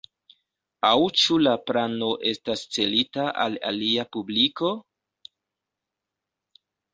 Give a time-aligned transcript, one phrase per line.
[0.87, 4.73] Aŭ ĉu la plano estas celita al alia publiko?